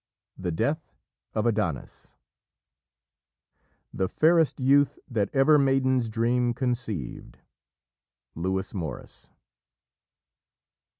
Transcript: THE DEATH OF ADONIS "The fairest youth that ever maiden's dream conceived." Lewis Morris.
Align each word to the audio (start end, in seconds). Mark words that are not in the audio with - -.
THE 0.35 0.51
DEATH 0.51 0.95
OF 1.35 1.45
ADONIS 1.45 2.15
"The 3.93 4.09
fairest 4.09 4.59
youth 4.59 4.97
that 5.07 5.29
ever 5.31 5.59
maiden's 5.59 6.09
dream 6.09 6.55
conceived." 6.55 7.37
Lewis 8.33 8.73
Morris. 8.73 9.29